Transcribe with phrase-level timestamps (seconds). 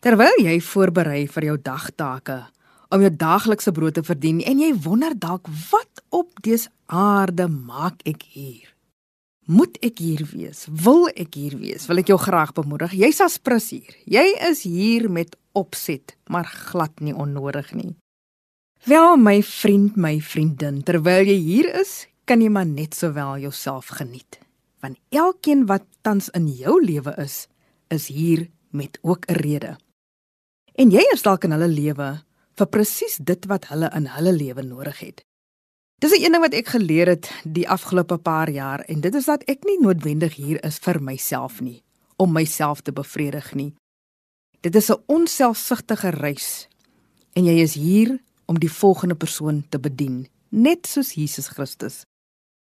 [0.00, 2.38] Terwyl jy voorberei vir jou dagtake
[2.88, 8.00] om jou daaglikse brood te verdien en jy wonder dalk wat op dese aarde maak
[8.08, 8.70] ek hier?
[9.44, 10.62] Moet ek hier wees?
[10.72, 11.84] Wil ek hier wees?
[11.90, 12.94] Wil ek jou graag bemoedig?
[12.96, 13.98] Jy's aspris hier.
[14.08, 17.92] Jy is hier met opset, maar glad nie onnodig nie.
[18.88, 23.92] Wel my vriend, my vriendin, terwyl jy hier is, kan jy maar net sowel jouself
[24.00, 24.40] geniet.
[24.80, 27.44] Want elkeen wat tans in jou lewe is,
[27.92, 29.76] is hier met ook 'n rede.
[30.74, 32.10] En jy is dalk in hulle lewe
[32.60, 35.24] vir presies dit wat hulle in hulle lewe nodig het.
[36.00, 39.42] Dis 'n ding wat ek geleer het die afgelope paar jaar en dit is dat
[39.44, 41.82] ek nie noodwendig hier is vir myself nie,
[42.16, 43.74] om myself te bevredig nie.
[44.60, 46.68] Dit is 'n onselfsugtige reis
[47.32, 52.04] en jy is hier om die volgende persoon te bedien, net soos Jesus Christus.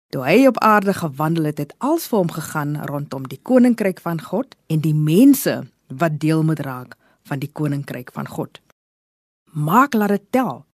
[0.09, 4.21] Toe hy op aarde gewandel het, het alles vir hom gegaan rondom die koninkryk van
[4.21, 6.98] God en die mense wat deel moet raak
[7.29, 8.59] van die koninkryk van God.
[9.53, 10.65] Maak laat dit tel.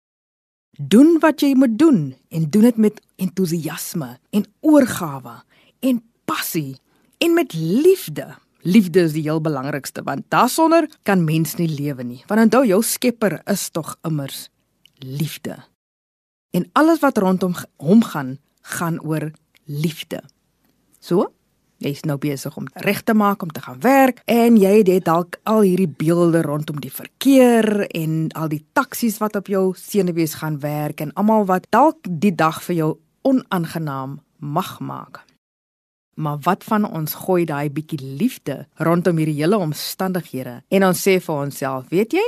[0.76, 5.38] Doen wat jy moet doen en doen dit met entoesiasme en oorgawe
[5.80, 6.76] en passie
[7.24, 8.34] en met liefde.
[8.66, 12.24] Liefde is die heel belangrikste want daarsonder kan mens nie lewe nie.
[12.28, 14.50] Want onthou jou Skepper is tog immers
[15.00, 15.60] liefde.
[16.56, 19.32] En alles wat rondom hom gaan, gaan oor
[19.66, 20.24] liefde.
[21.00, 21.32] So,
[21.84, 25.36] Jy's nou besig om reg te maak om te gaan werk en jy het dalk
[25.44, 30.60] al hierdie beelde rondom die verkeer en al die taksies wat op jou senuwees gaan
[30.64, 32.92] werk en almal wat dalk die dag vir jou
[33.28, 35.26] onaangenaam mag maak.
[36.16, 41.18] Maar wat van ons gooi daai bietjie liefde rondom hierdie hele omstandighede en ons sê
[41.20, 42.24] vir onsself, weet jy?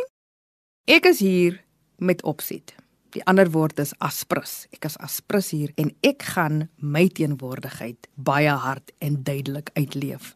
[0.91, 1.63] Ek is hier
[1.97, 2.75] met opset.
[3.17, 4.67] Die ander woord is aspris.
[4.75, 10.35] Ek is aspris hier en ek gaan my teenwoordigheid baie hard en duidelik uitleef.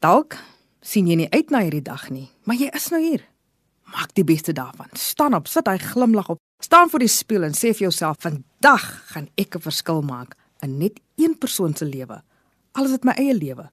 [0.00, 0.38] Dalk
[0.80, 3.26] sien jy nie uit na hierdie dag nie, maar jy is nou hier.
[3.92, 4.88] Maak die beste daarvan.
[4.96, 6.40] Staan op, sit hy glimlag op.
[6.64, 10.78] Staan voor die spieël en sê vir jouself: "Vandag gaan ek 'n verskil maak in
[10.78, 12.22] net een persoon se lewe.
[12.72, 13.68] Alles uit my eie lewe.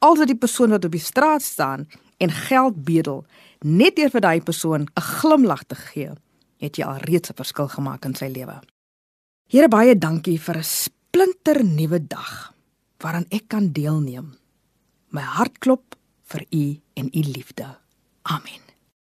[0.00, 3.26] Alsa die persoon wat op die straat staan en geld bedel,
[3.60, 6.16] net deur vir daai persoon 'n glimlag te gee."
[6.62, 8.60] Het jy al reeds 'n verskil gemaak in sy lewe.
[9.50, 12.54] Here baie dankie vir 'n splinter nuwe dag
[13.02, 14.38] waaraan ek kan deelneem.
[15.10, 17.78] My hart klop vir u en u liefde.
[18.22, 18.71] Amen.